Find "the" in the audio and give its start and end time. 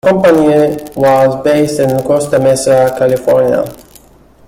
0.03-0.09